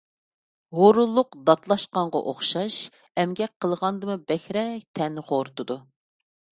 ھۇرۇنلۇق 0.77 1.37
داتلاشقانغا 1.49 2.21
ئوخشاش، 2.31 2.79
ئەمگەك 3.25 3.55
قىلغاندىنمۇ 3.67 4.21
بەكرەك 4.33 4.89
تەننى 5.01 5.29
خورىتىدۇ. 5.31 5.81